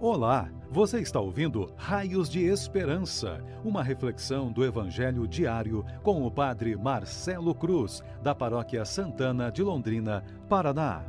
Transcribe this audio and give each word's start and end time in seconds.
Olá, 0.00 0.48
você 0.70 1.00
está 1.00 1.18
ouvindo 1.18 1.72
Raios 1.76 2.28
de 2.28 2.44
Esperança, 2.44 3.42
uma 3.64 3.82
reflexão 3.82 4.52
do 4.52 4.64
Evangelho 4.64 5.26
diário 5.26 5.84
com 6.04 6.24
o 6.24 6.30
Padre 6.30 6.76
Marcelo 6.76 7.52
Cruz, 7.52 8.00
da 8.22 8.32
Paróquia 8.32 8.84
Santana 8.84 9.50
de 9.50 9.60
Londrina, 9.60 10.22
Paraná. 10.48 11.02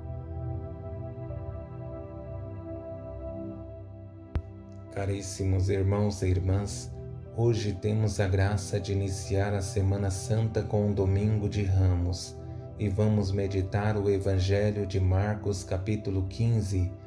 Caríssimos 4.91 5.69
irmãos 5.69 6.23
e 6.23 6.27
irmãs, 6.29 6.91
hoje 7.37 7.73
temos 7.73 8.19
a 8.19 8.27
graça 8.27 8.79
de 8.79 8.91
iniciar 8.91 9.53
a 9.53 9.61
Semana 9.61 10.09
Santa 10.09 10.63
com 10.63 10.89
o 10.89 10.95
Domingo 10.95 11.47
de 11.47 11.61
Ramos 11.61 12.35
e 12.79 12.89
vamos 12.89 13.31
meditar 13.31 13.95
o 13.95 14.09
Evangelho 14.09 14.87
de 14.87 14.99
Marcos, 14.99 15.63
capítulo 15.63 16.25
15 16.27 16.98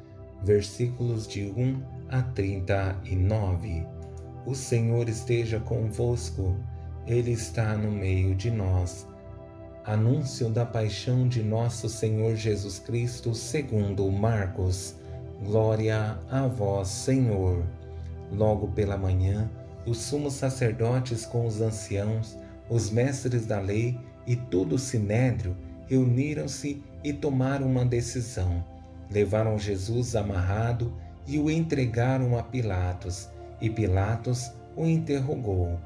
versículos 0.43 1.25
de 1.27 1.45
1 1.45 1.81
a 2.09 2.21
39. 2.21 3.87
O 4.45 4.53
Senhor 4.53 5.07
esteja 5.07 5.59
convosco, 5.59 6.57
Ele 7.07 7.31
está 7.31 7.77
no 7.77 7.89
meio 7.89 8.35
de 8.35 8.51
nós. 8.51 9.07
Anúncio 9.85 10.49
da 10.49 10.65
paixão 10.65 11.27
de 11.27 11.41
nosso 11.41 11.87
Senhor 11.87 12.35
Jesus 12.35 12.79
Cristo, 12.79 13.33
segundo 13.33 14.09
Marcos. 14.11 14.95
Glória 15.45 16.17
a 16.29 16.47
vós, 16.47 16.89
Senhor. 16.89 17.63
Logo 18.31 18.67
pela 18.69 18.97
manhã, 18.97 19.49
os 19.85 19.97
sumos 19.97 20.33
sacerdotes 20.33 21.25
com 21.25 21.45
os 21.45 21.61
anciãos, 21.61 22.37
os 22.69 22.89
mestres 22.89 23.45
da 23.45 23.59
lei 23.59 23.97
e 24.25 24.35
todo 24.35 24.75
o 24.75 24.79
sinédrio 24.79 25.55
reuniram-se 25.87 26.81
e 27.03 27.11
tomaram 27.11 27.67
uma 27.67 27.85
decisão 27.85 28.63
Levaram 29.13 29.59
Jesus 29.59 30.15
amarrado 30.15 30.91
e 31.27 31.37
o 31.37 31.51
entregaram 31.51 32.35
a 32.35 32.41
Pilatos, 32.41 33.29
e 33.61 33.69
Pilatos 33.69 34.51
o 34.75 34.87
interrogou: 34.87 35.79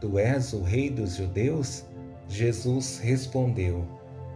Tu 0.00 0.18
és 0.18 0.52
o 0.52 0.60
rei 0.60 0.90
dos 0.90 1.14
judeus? 1.14 1.84
Jesus 2.28 2.98
respondeu: 2.98 3.86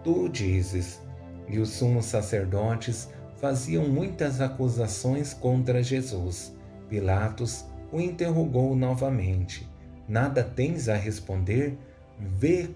Tu 0.04 0.28
dizes. 0.28 1.02
E 1.48 1.58
os 1.58 1.70
sumos 1.70 2.04
sacerdotes 2.04 3.08
faziam 3.38 3.88
muitas 3.88 4.40
acusações 4.40 5.34
contra 5.34 5.82
Jesus. 5.82 6.54
Pilatos 6.88 7.64
o 7.90 8.00
interrogou 8.00 8.76
novamente: 8.76 9.68
Nada 10.06 10.44
tens 10.44 10.88
a 10.88 10.94
responder? 10.94 11.76
Vê 12.20 12.70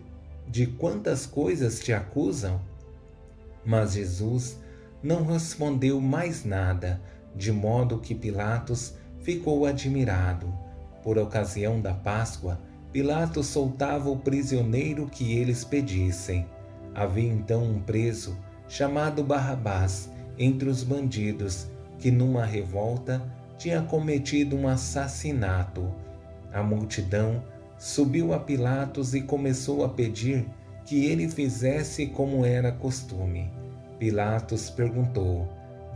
de 0.48 0.66
quantas 0.66 1.24
coisas 1.24 1.78
te 1.78 1.92
acusam? 1.92 2.60
Mas 3.64 3.92
Jesus 3.92 4.58
não 5.02 5.24
respondeu 5.24 6.00
mais 6.00 6.44
nada, 6.44 7.00
de 7.34 7.50
modo 7.50 7.98
que 7.98 8.14
Pilatos 8.14 8.94
ficou 9.20 9.66
admirado. 9.66 10.52
Por 11.02 11.18
ocasião 11.18 11.80
da 11.80 11.92
Páscoa, 11.92 12.60
Pilatos 12.92 13.46
soltava 13.46 14.10
o 14.10 14.18
prisioneiro 14.18 15.06
que 15.06 15.32
eles 15.32 15.64
pedissem. 15.64 16.46
Havia 16.94 17.32
então 17.32 17.64
um 17.64 17.80
preso, 17.80 18.36
chamado 18.68 19.24
Barrabás, 19.24 20.10
entre 20.38 20.68
os 20.68 20.82
bandidos, 20.82 21.66
que 21.98 22.10
numa 22.10 22.44
revolta 22.44 23.22
tinha 23.56 23.82
cometido 23.82 24.56
um 24.56 24.68
assassinato. 24.68 25.90
A 26.52 26.62
multidão 26.62 27.42
subiu 27.78 28.32
a 28.32 28.38
Pilatos 28.38 29.14
e 29.14 29.22
começou 29.22 29.84
a 29.84 29.88
pedir 29.88 30.46
que 30.84 31.06
ele 31.06 31.28
fizesse 31.28 32.06
como 32.06 32.44
era 32.44 32.70
costume. 32.70 33.61
Pilatos 34.02 34.68
perguntou: 34.68 35.48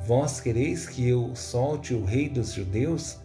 Vós 0.06 0.40
quereis 0.40 0.88
que 0.88 1.08
eu 1.08 1.34
solte 1.34 1.92
o 1.92 2.04
rei 2.04 2.28
dos 2.28 2.52
judeus? 2.52 3.18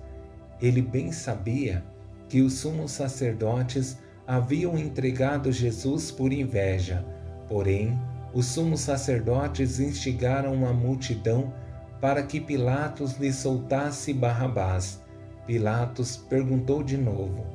Ele 0.60 0.82
bem 0.82 1.12
sabia 1.12 1.84
que 2.28 2.42
os 2.42 2.54
sumos 2.54 2.90
sacerdotes 2.90 4.00
haviam 4.26 4.76
entregado 4.76 5.52
Jesus 5.52 6.10
por 6.10 6.34
inveja. 6.34 7.06
Porém, 7.48 7.96
os 8.34 8.48
sumos 8.48 8.80
sacerdotes 8.80 9.80
instigaram 9.80 10.66
a 10.66 10.74
multidão 10.74 11.54
para 12.02 12.24
que 12.24 12.42
Pilatos 12.42 13.18
lhe 13.18 13.32
soltasse 13.32 14.12
Barrabás. 14.12 15.00
Pilatos 15.46 16.18
perguntou 16.18 16.82
de 16.82 16.98
novo: 16.98 17.46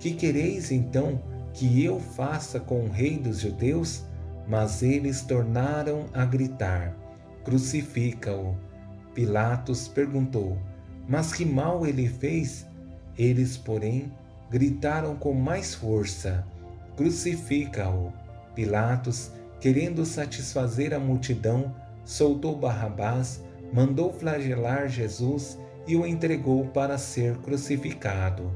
Que 0.00 0.14
quereis 0.14 0.72
então 0.72 1.22
que 1.54 1.84
eu 1.84 2.00
faça 2.00 2.58
com 2.58 2.86
o 2.86 2.90
rei 2.90 3.16
dos 3.16 3.38
judeus? 3.38 4.02
Mas 4.46 4.82
eles 4.82 5.22
tornaram 5.22 6.06
a 6.12 6.24
gritar: 6.24 6.94
Crucifica-o. 7.44 8.56
Pilatos 9.14 9.88
perguntou: 9.88 10.58
Mas 11.08 11.32
que 11.32 11.44
mal 11.44 11.86
ele 11.86 12.08
fez? 12.08 12.66
Eles, 13.16 13.56
porém, 13.56 14.12
gritaram 14.50 15.16
com 15.16 15.32
mais 15.32 15.74
força: 15.74 16.46
Crucifica-o. 16.96 18.12
Pilatos, 18.54 19.30
querendo 19.60 20.04
satisfazer 20.04 20.92
a 20.92 20.98
multidão, 20.98 21.74
soltou 22.04 22.56
Barrabás, 22.56 23.42
mandou 23.72 24.12
flagelar 24.12 24.88
Jesus 24.88 25.58
e 25.86 25.96
o 25.96 26.06
entregou 26.06 26.66
para 26.66 26.98
ser 26.98 27.36
crucificado. 27.38 28.54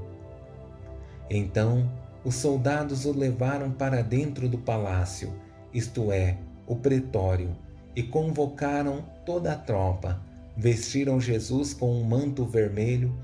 Então, 1.30 1.90
os 2.24 2.34
soldados 2.34 3.04
o 3.04 3.12
levaram 3.16 3.70
para 3.70 4.02
dentro 4.02 4.48
do 4.48 4.58
palácio 4.58 5.32
isto 5.76 6.10
é, 6.10 6.38
o 6.66 6.74
pretório, 6.74 7.54
e 7.94 8.02
convocaram 8.02 9.04
toda 9.26 9.52
a 9.52 9.56
tropa. 9.56 10.22
Vestiram 10.56 11.20
Jesus 11.20 11.74
com 11.74 11.92
um 11.92 12.02
manto 12.02 12.46
vermelho, 12.46 13.14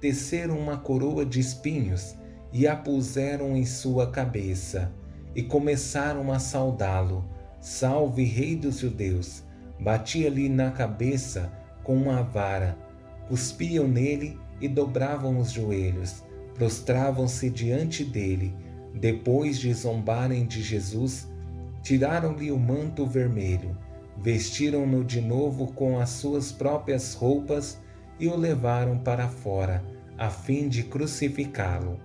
teceram 0.00 0.58
uma 0.58 0.76
coroa 0.76 1.24
de 1.24 1.38
espinhos 1.38 2.16
e 2.52 2.66
a 2.66 2.74
puseram 2.74 3.56
em 3.56 3.64
sua 3.64 4.10
cabeça, 4.10 4.92
e 5.36 5.42
começaram 5.42 6.32
a 6.32 6.40
saudá-lo. 6.40 7.24
Salve, 7.60 8.24
Rei 8.24 8.56
dos 8.56 8.78
Judeus! 8.80 9.44
Batia-lhe 9.78 10.48
na 10.48 10.72
cabeça 10.72 11.52
com 11.84 11.96
uma 11.96 12.22
vara, 12.22 12.76
cuspiam 13.28 13.86
nele 13.86 14.36
e 14.60 14.66
dobravam 14.66 15.38
os 15.38 15.52
joelhos, 15.52 16.24
prostravam-se 16.54 17.48
diante 17.48 18.04
dele. 18.04 18.52
Depois 18.92 19.58
de 19.58 19.72
zombarem 19.72 20.44
de 20.44 20.60
Jesus, 20.60 21.29
Tiraram-lhe 21.82 22.52
o 22.52 22.58
manto 22.58 23.06
vermelho, 23.06 23.76
vestiram-no 24.18 25.02
de 25.02 25.20
novo 25.20 25.72
com 25.72 25.98
as 25.98 26.10
suas 26.10 26.52
próprias 26.52 27.14
roupas 27.14 27.78
e 28.18 28.28
o 28.28 28.36
levaram 28.36 28.98
para 28.98 29.28
fora, 29.28 29.82
a 30.18 30.28
fim 30.28 30.68
de 30.68 30.82
crucificá-lo. 30.82 31.98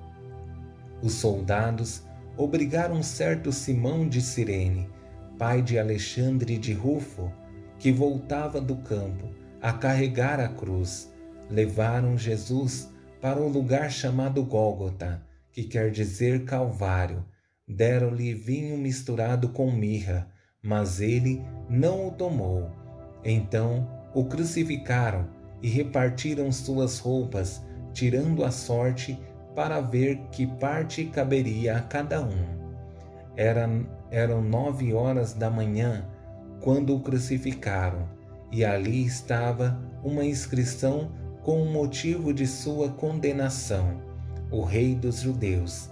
Os 1.01 1.13
soldados 1.13 2.03
obrigaram 2.37 3.03
certo 3.03 3.51
Simão 3.51 4.07
de 4.07 4.21
Cirene, 4.21 4.89
pai 5.37 5.61
de 5.61 5.77
Alexandre 5.77 6.57
de 6.57 6.71
Rufo, 6.71 7.31
que 7.77 7.91
voltava 7.91 8.61
do 8.61 8.77
campo, 8.77 9.29
a 9.61 9.73
carregar 9.73 10.39
a 10.39 10.47
cruz. 10.47 11.11
Levaram 11.49 12.17
Jesus 12.17 12.89
para 13.21 13.39
um 13.39 13.49
lugar 13.49 13.91
chamado 13.91 14.43
Gólgota, 14.43 15.21
que 15.51 15.63
quer 15.63 15.91
dizer 15.91 16.45
Calvário 16.45 17.23
Deram-lhe 17.67 18.33
vinho 18.33 18.77
misturado 18.77 19.49
com 19.49 19.71
mirra, 19.71 20.29
mas 20.61 21.01
ele 21.01 21.43
não 21.67 22.07
o 22.07 22.11
tomou. 22.11 22.69
Então 23.23 23.89
o 24.13 24.25
crucificaram 24.25 25.27
e 25.61 25.67
repartiram 25.67 26.51
suas 26.51 26.99
roupas, 26.99 27.63
tirando 27.91 28.43
a 28.43 28.51
sorte 28.51 29.19
para 29.55 29.81
ver 29.81 30.19
que 30.31 30.45
parte 30.45 31.05
caberia 31.05 31.77
a 31.77 31.81
cada 31.81 32.21
um. 32.21 32.65
Eram, 33.35 33.87
eram 34.11 34.41
nove 34.41 34.93
horas 34.93 35.33
da 35.33 35.49
manhã 35.49 36.07
quando 36.61 36.95
o 36.95 36.99
crucificaram, 36.99 38.07
e 38.51 38.63
ali 38.63 39.05
estava 39.05 39.79
uma 40.03 40.23
inscrição 40.23 41.11
com 41.41 41.61
o 41.61 41.71
motivo 41.71 42.33
de 42.33 42.45
sua 42.45 42.89
condenação: 42.89 44.01
o 44.51 44.61
Rei 44.61 44.93
dos 44.93 45.21
Judeus. 45.21 45.89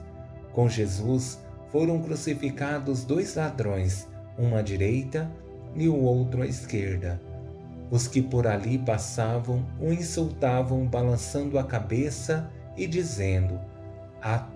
Com 0.52 0.70
Jesus 0.70 1.43
foram 1.74 2.00
crucificados 2.00 3.04
dois 3.04 3.34
ladrões, 3.34 4.08
um 4.38 4.56
à 4.56 4.62
direita 4.62 5.30
e 5.76 5.90
o 5.90 5.96
outro 5.96 6.44
à 6.44 6.46
esquerda. 6.46 7.20
Os 7.90 8.08
que 8.08 8.22
por 8.22 8.46
ali 8.46 8.78
passavam 8.78 9.66
o 9.80 9.92
insultavam, 9.92 10.86
balançando 10.86 11.58
a 11.58 11.64
cabeça 11.64 12.48
e 12.78 12.86
dizendo: 12.86 13.60
Ah, 14.22 14.48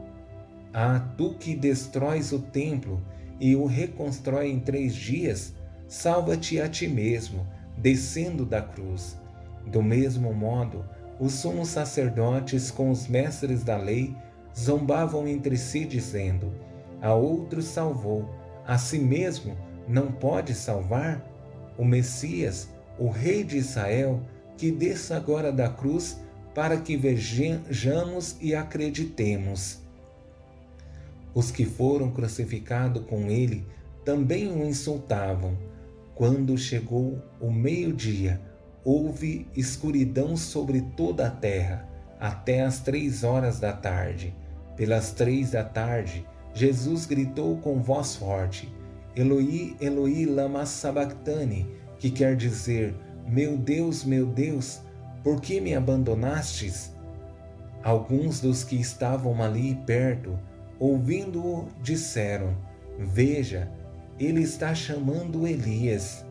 ah 0.71 0.99
tu 1.17 1.33
que 1.33 1.55
destróis 1.55 2.31
o 2.31 2.37
templo 2.37 3.01
e 3.39 3.55
o 3.55 3.65
reconstrói 3.65 4.51
em 4.51 4.59
três 4.59 4.93
dias, 4.93 5.55
salva-te 5.87 6.61
a 6.61 6.69
ti 6.69 6.87
mesmo, 6.87 7.47
descendo 7.75 8.45
da 8.45 8.61
cruz. 8.61 9.17
Do 9.65 9.81
mesmo 9.81 10.31
modo, 10.33 10.85
os 11.19 11.33
sumos 11.33 11.69
sacerdotes 11.69 12.69
com 12.69 12.91
os 12.91 13.07
mestres 13.07 13.63
da 13.63 13.75
lei 13.75 14.15
zombavam 14.55 15.27
entre 15.27 15.57
si, 15.57 15.83
dizendo: 15.83 16.66
a 17.01 17.13
outros 17.13 17.65
salvou, 17.65 18.29
a 18.65 18.77
si 18.77 18.99
mesmo 18.99 19.57
não 19.88 20.11
pode 20.11 20.53
salvar? 20.53 21.25
O 21.77 21.85
Messias, 21.85 22.69
o 22.97 23.09
Rei 23.09 23.44
de 23.44 23.57
Israel, 23.57 24.21
que 24.57 24.71
desça 24.71 25.15
agora 25.15 25.51
da 25.51 25.69
cruz, 25.69 26.19
para 26.53 26.77
que 26.77 26.97
vejamos 26.97 28.35
e 28.41 28.55
acreditemos. 28.55 29.79
Os 31.33 31.51
que 31.51 31.65
foram 31.65 32.09
crucificados 32.09 33.05
com 33.05 33.29
ele 33.29 33.63
também 34.03 34.51
o 34.51 34.65
insultavam. 34.65 35.55
Quando 36.15 36.57
chegou 36.57 37.21
o 37.39 37.51
meio-dia, 37.51 38.41
houve 38.83 39.47
escuridão 39.55 40.35
sobre 40.35 40.81
toda 40.95 41.27
a 41.27 41.29
terra, 41.29 41.88
até 42.19 42.61
as 42.61 42.79
três 42.79 43.23
horas 43.23 43.59
da 43.59 43.71
tarde. 43.71 44.33
Pelas 44.75 45.11
três 45.11 45.51
da 45.51 45.63
tarde, 45.63 46.25
Jesus 46.53 47.05
gritou 47.05 47.57
com 47.57 47.81
voz 47.81 48.15
forte: 48.15 48.71
Eloi, 49.15 49.75
Eloi, 49.79 50.25
lama 50.25 50.65
sabachthani, 50.65 51.67
que 51.99 52.09
quer 52.09 52.35
dizer: 52.35 52.95
Meu 53.27 53.57
Deus, 53.57 54.03
meu 54.03 54.25
Deus, 54.25 54.81
por 55.23 55.41
que 55.41 55.59
me 55.59 55.75
abandonastes? 55.75 56.95
Alguns 57.83 58.39
dos 58.41 58.63
que 58.63 58.75
estavam 58.75 59.41
ali 59.41 59.75
perto, 59.85 60.38
ouvindo-o, 60.79 61.67
disseram: 61.81 62.55
Veja, 62.99 63.71
ele 64.19 64.41
está 64.41 64.73
chamando 64.73 65.47
Elias. 65.47 66.25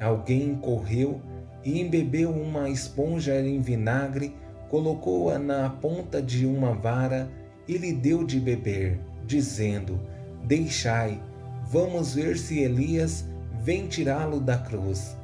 Alguém 0.00 0.54
correu 0.56 1.20
e 1.64 1.80
embebeu 1.80 2.30
uma 2.30 2.68
esponja 2.70 3.40
em 3.40 3.60
vinagre, 3.60 4.34
colocou-a 4.68 5.38
na 5.38 5.68
ponta 5.68 6.22
de 6.22 6.46
uma 6.46 6.72
vara 6.74 7.30
e 7.66 7.76
lhe 7.76 7.92
deu 7.92 8.24
de 8.24 8.38
beber, 8.38 9.00
dizendo: 9.26 10.00
Deixai, 10.44 11.20
vamos 11.68 12.14
ver 12.14 12.38
se 12.38 12.60
Elias 12.60 13.24
vem 13.62 13.86
tirá-lo 13.88 14.40
da 14.40 14.56
cruz. 14.56 15.16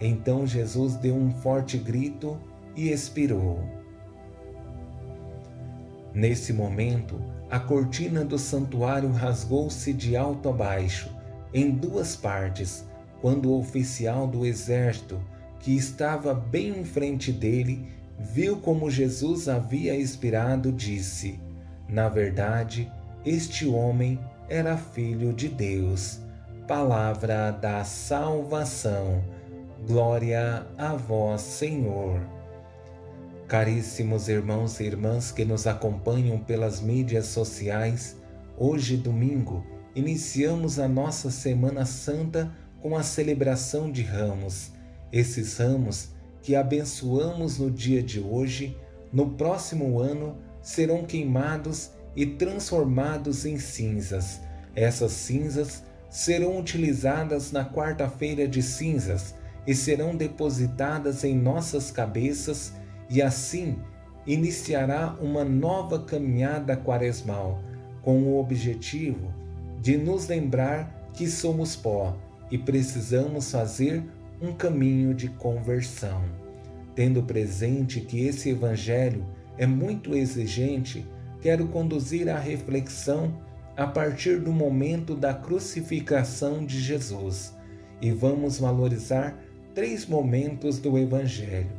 Então 0.00 0.46
Jesus 0.46 0.96
deu 0.96 1.14
um 1.14 1.30
forte 1.30 1.76
grito 1.76 2.38
e 2.74 2.90
expirou. 2.90 3.62
Nesse 6.14 6.52
momento, 6.52 7.20
a 7.50 7.60
cortina 7.60 8.24
do 8.24 8.38
santuário 8.38 9.10
rasgou-se 9.12 9.92
de 9.92 10.16
alto 10.16 10.48
a 10.48 10.52
baixo, 10.52 11.10
em 11.52 11.70
duas 11.70 12.16
partes, 12.16 12.84
quando 13.20 13.50
o 13.50 13.58
oficial 13.58 14.26
do 14.26 14.46
exército, 14.46 15.20
que 15.58 15.76
estava 15.76 16.32
bem 16.32 16.80
em 16.80 16.84
frente 16.84 17.30
dele, 17.30 17.86
viu 18.18 18.56
como 18.56 18.90
Jesus 18.90 19.48
havia 19.48 19.94
expirado, 19.94 20.72
disse: 20.72 21.38
Na 21.88 22.08
verdade, 22.08 22.90
este 23.24 23.66
homem 23.66 24.18
era 24.48 24.76
filho 24.76 25.32
de 25.32 25.48
Deus. 25.48 26.20
Palavra 26.66 27.50
da 27.50 27.84
salvação. 27.84 29.22
Glória 29.86 30.66
a 30.78 30.94
vós, 30.94 31.42
Senhor. 31.42 32.20
Caríssimos 33.46 34.28
irmãos 34.28 34.80
e 34.80 34.84
irmãs 34.84 35.32
que 35.32 35.44
nos 35.44 35.66
acompanham 35.66 36.38
pelas 36.38 36.80
mídias 36.80 37.26
sociais, 37.26 38.16
hoje, 38.56 38.96
domingo, 38.96 39.66
iniciamos 39.94 40.78
a 40.78 40.88
nossa 40.88 41.30
Semana 41.30 41.84
Santa 41.84 42.50
com 42.80 42.96
a 42.96 43.02
celebração 43.02 43.90
de 43.90 44.02
ramos. 44.02 44.70
Esses 45.12 45.58
ramos 45.58 46.10
que 46.40 46.56
abençoamos 46.56 47.58
no 47.58 47.70
dia 47.70 48.02
de 48.02 48.18
hoje, 48.18 48.78
no 49.12 49.30
próximo 49.30 49.98
ano, 49.98 50.38
serão 50.62 51.04
queimados 51.04 51.90
e 52.14 52.26
transformados 52.26 53.44
em 53.44 53.58
cinzas. 53.58 54.40
Essas 54.74 55.12
cinzas 55.12 55.84
serão 56.08 56.58
utilizadas 56.58 57.52
na 57.52 57.64
quarta-feira 57.64 58.48
de 58.48 58.62
cinzas 58.62 59.34
e 59.66 59.74
serão 59.74 60.16
depositadas 60.16 61.22
em 61.22 61.36
nossas 61.36 61.90
cabeças, 61.90 62.72
e 63.08 63.20
assim 63.22 63.78
iniciará 64.26 65.16
uma 65.20 65.44
nova 65.44 66.00
caminhada 66.00 66.76
quaresmal, 66.76 67.62
com 68.02 68.22
o 68.22 68.38
objetivo 68.38 69.32
de 69.80 69.96
nos 69.96 70.26
lembrar 70.26 71.10
que 71.14 71.26
somos 71.26 71.76
pó 71.76 72.16
e 72.50 72.58
precisamos 72.58 73.50
fazer 73.50 74.02
um 74.40 74.52
caminho 74.52 75.14
de 75.14 75.28
conversão. 75.28 76.22
Tendo 76.94 77.22
presente 77.22 78.00
que 78.00 78.26
esse 78.26 78.50
Evangelho 78.50 79.24
é 79.56 79.66
muito 79.66 80.14
exigente, 80.14 81.06
quero 81.40 81.68
conduzir 81.68 82.28
a 82.28 82.38
reflexão 82.38 83.40
a 83.76 83.86
partir 83.86 84.40
do 84.40 84.52
momento 84.52 85.14
da 85.14 85.32
crucificação 85.32 86.64
de 86.64 86.80
Jesus 86.80 87.56
e 88.00 88.10
vamos 88.10 88.58
valorizar 88.58 89.38
três 89.74 90.06
momentos 90.06 90.78
do 90.78 90.98
Evangelho. 90.98 91.72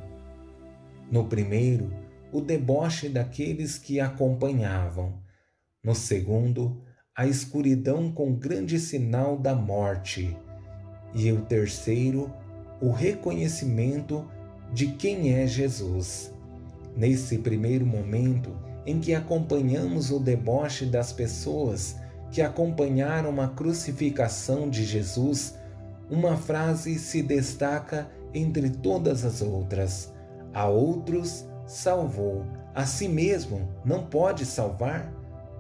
No 1.12 1.26
primeiro, 1.26 1.94
o 2.32 2.40
deboche 2.40 3.10
daqueles 3.10 3.78
que 3.78 4.00
acompanhavam. 4.00 5.22
No 5.84 5.94
segundo, 5.94 6.82
a 7.16 7.28
escuridão 7.28 8.12
com 8.12 8.34
grande 8.34 8.80
sinal 8.80 9.38
da 9.38 9.54
morte. 9.54 10.36
E 11.14 11.32
o 11.32 11.42
terceiro, 11.42 12.34
o 12.82 12.92
reconhecimento 12.92 14.26
de 14.74 14.88
quem 14.94 15.34
é 15.36 15.46
Jesus. 15.46 16.34
Nesse 16.96 17.38
primeiro 17.40 17.86
momento 17.86 18.71
em 18.86 19.00
que 19.00 19.14
acompanhamos 19.14 20.12
o 20.12 20.20
deboche 20.20 20.86
das 20.86 21.12
pessoas 21.14 21.96
que 22.32 22.42
acompanharam 22.42 23.42
a 23.42 23.48
crucificação 23.48 24.70
de 24.70 24.84
Jesus, 24.86 25.56
uma 26.10 26.38
frase 26.38 26.98
se 26.98 27.22
destaca 27.22 28.10
entre 28.34 28.70
todas 28.70 29.26
as 29.26 29.42
outras: 29.42 30.14
A 30.54 30.68
outros 30.68 31.46
salvou, 31.66 32.46
a 32.74 32.86
si 32.86 33.08
mesmo 33.08 33.70
não 33.84 34.06
pode 34.06 34.46
salvar? 34.46 35.12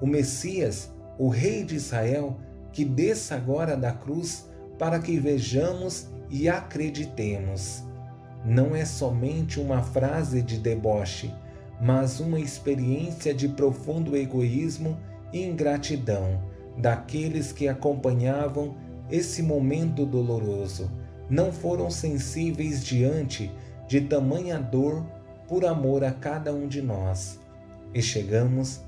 O 0.02 0.08
Messias 0.08 0.90
o 1.22 1.30
Rei 1.30 1.64
de 1.64 1.76
Israel, 1.76 2.36
que 2.72 2.84
desça 2.84 3.36
agora 3.36 3.78
da 3.78 3.92
cruz 3.92 4.50
para 4.80 4.98
que 4.98 5.20
vejamos 5.20 6.08
e 6.32 6.50
acreditemos. 6.50 7.84
Não 8.44 8.76
é 8.76 8.86
somente 8.86 9.60
uma 9.60 9.84
frase 9.84 10.42
de 10.42 10.58
deboche, 10.58 11.32
mas 11.82 12.20
uma 12.20 12.40
experiência 12.40 13.34
de 13.34 13.48
profundo 13.48 14.16
egoísmo 14.16 14.98
e 15.34 15.44
ingratidão 15.44 16.40
daqueles 16.78 17.52
que 17.52 17.68
acompanhavam 17.68 18.76
esse 19.10 19.42
momento 19.42 20.06
doloroso. 20.06 20.90
Não 21.30 21.52
foram 21.52 21.90
sensíveis 21.90 22.84
diante 22.84 23.52
de 23.88 24.02
tamanha 24.02 24.60
dor 24.60 25.04
por 25.48 25.66
amor 25.66 26.04
a 26.04 26.12
cada 26.12 26.54
um 26.54 26.68
de 26.68 26.82
nós. 26.82 27.40
E 27.94 28.02
chegamos 28.02 28.82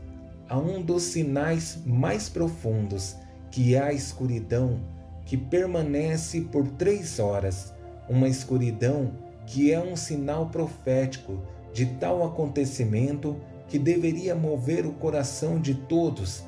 a 0.47 0.57
um 0.57 0.81
dos 0.81 1.03
sinais 1.03 1.79
mais 1.85 2.29
profundos, 2.29 3.15
que 3.49 3.75
é 3.75 3.81
a 3.81 3.93
escuridão, 3.93 4.79
que 5.25 5.35
permanece 5.35 6.41
por 6.41 6.67
três 6.67 7.19
horas, 7.19 7.73
uma 8.07 8.27
escuridão 8.27 9.11
que 9.45 9.71
é 9.71 9.79
um 9.79 9.95
sinal 9.95 10.49
profético 10.49 11.41
de 11.73 11.85
tal 11.85 12.23
acontecimento 12.23 13.35
que 13.67 13.79
deveria 13.79 14.35
mover 14.35 14.85
o 14.85 14.93
coração 14.93 15.59
de 15.59 15.73
todos, 15.73 16.43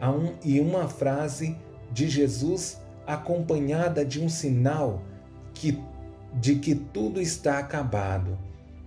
a 0.00 0.10
um, 0.10 0.34
e 0.44 0.60
uma 0.60 0.88
frase 0.88 1.56
de 1.92 2.08
Jesus 2.08 2.80
acompanhada 3.06 4.04
de 4.04 4.20
um 4.20 4.28
sinal 4.28 5.02
que, 5.52 5.82
de 6.34 6.56
que 6.56 6.74
tudo 6.74 7.20
está 7.20 7.58
acabado. 7.58 8.38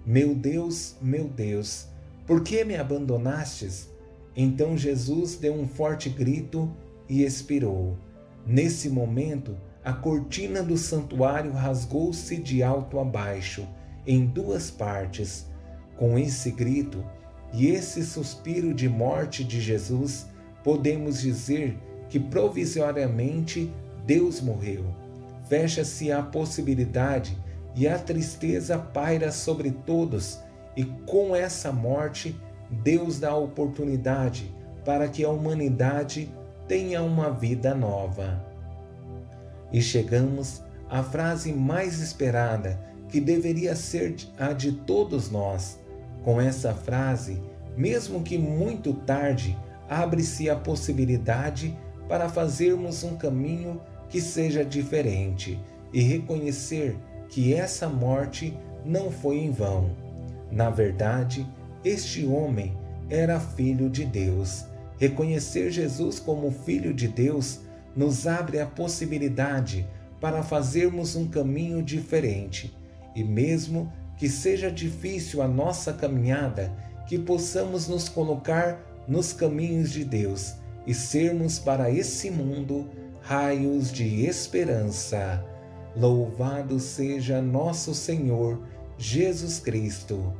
Meu 0.05 0.33
Deus, 0.33 0.95
meu 1.01 1.27
Deus, 1.27 1.87
por 2.25 2.43
que 2.43 2.63
me 2.63 2.75
abandonastes? 2.75 3.89
Então 4.35 4.77
Jesus 4.77 5.35
deu 5.35 5.53
um 5.53 5.67
forte 5.67 6.09
grito 6.09 6.71
e 7.09 7.23
expirou. 7.23 7.97
Nesse 8.45 8.89
momento, 8.89 9.57
a 9.83 9.91
cortina 9.91 10.63
do 10.63 10.77
santuário 10.77 11.51
rasgou-se 11.51 12.37
de 12.37 12.63
alto 12.63 12.99
a 12.99 13.03
baixo, 13.03 13.67
em 14.05 14.25
duas 14.25 14.71
partes. 14.71 15.45
Com 16.01 16.17
esse 16.17 16.49
grito 16.49 17.05
e 17.53 17.67
esse 17.67 18.03
suspiro 18.03 18.73
de 18.73 18.89
morte 18.89 19.43
de 19.43 19.61
Jesus, 19.61 20.25
podemos 20.63 21.21
dizer 21.21 21.77
que 22.09 22.19
provisoriamente 22.19 23.71
Deus 24.03 24.41
morreu. 24.41 24.83
Fecha-se 25.47 26.11
a 26.11 26.23
possibilidade 26.23 27.37
e 27.75 27.87
a 27.87 27.99
tristeza 27.99 28.79
paira 28.79 29.31
sobre 29.31 29.69
todos, 29.69 30.39
e 30.75 30.85
com 31.05 31.35
essa 31.35 31.71
morte, 31.71 32.35
Deus 32.67 33.19
dá 33.19 33.35
oportunidade 33.35 34.51
para 34.83 35.07
que 35.07 35.23
a 35.23 35.29
humanidade 35.29 36.33
tenha 36.67 37.03
uma 37.03 37.29
vida 37.29 37.75
nova. 37.75 38.43
E 39.71 39.79
chegamos 39.79 40.63
à 40.89 41.03
frase 41.03 41.53
mais 41.53 42.01
esperada, 42.01 42.81
que 43.07 43.21
deveria 43.21 43.75
ser 43.75 44.15
a 44.39 44.51
de 44.51 44.71
todos 44.71 45.29
nós. 45.29 45.79
Com 46.23 46.39
essa 46.39 46.73
frase, 46.73 47.41
mesmo 47.75 48.21
que 48.21 48.37
muito 48.37 48.93
tarde, 48.93 49.57
abre-se 49.89 50.49
a 50.49 50.55
possibilidade 50.55 51.77
para 52.07 52.29
fazermos 52.29 53.03
um 53.03 53.15
caminho 53.15 53.81
que 54.09 54.21
seja 54.21 54.63
diferente 54.63 55.59
e 55.93 56.01
reconhecer 56.01 56.97
que 57.29 57.53
essa 57.53 57.87
morte 57.87 58.57
não 58.85 59.09
foi 59.09 59.37
em 59.37 59.51
vão. 59.51 59.91
Na 60.51 60.69
verdade, 60.69 61.47
Este 61.83 62.23
homem 62.27 62.77
era 63.09 63.39
filho 63.39 63.89
de 63.89 64.05
Deus. 64.05 64.65
Reconhecer 64.99 65.71
Jesus 65.71 66.19
como 66.19 66.51
filho 66.51 66.93
de 66.93 67.07
Deus 67.07 67.61
nos 67.95 68.27
abre 68.27 68.59
a 68.59 68.67
possibilidade 68.67 69.87
para 70.19 70.43
fazermos 70.43 71.15
um 71.15 71.27
caminho 71.27 71.81
diferente. 71.81 72.71
E 73.15 73.23
mesmo 73.23 73.91
que 74.21 74.29
seja 74.29 74.69
difícil 74.69 75.41
a 75.41 75.47
nossa 75.47 75.91
caminhada, 75.91 76.71
que 77.07 77.17
possamos 77.17 77.87
nos 77.87 78.07
colocar 78.07 78.79
nos 79.07 79.33
caminhos 79.33 79.89
de 79.91 80.05
Deus 80.05 80.53
e 80.85 80.93
sermos 80.93 81.57
para 81.57 81.89
esse 81.89 82.29
mundo 82.29 82.87
raios 83.21 83.91
de 83.91 84.23
esperança. 84.27 85.43
Louvado 85.97 86.79
seja 86.79 87.41
nosso 87.41 87.95
Senhor 87.95 88.61
Jesus 88.95 89.59
Cristo, 89.59 90.31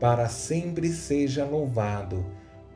para 0.00 0.26
sempre 0.30 0.90
seja 0.90 1.44
louvado. 1.44 2.24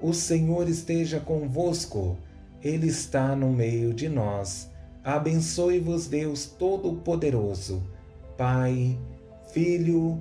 O 0.03 0.13
Senhor 0.13 0.69
esteja 0.69 1.19
convosco, 1.19 2.19
Ele 2.63 2.89
está 2.89 3.35
no 3.35 3.51
meio 3.51 3.95
de 3.95 4.07
nós. 4.07 4.71
Abençoe-vos, 5.03 6.09
Deus 6.09 6.45
Todo-Poderoso, 6.45 7.83
Pai, 8.37 8.99
Filho 9.51 10.21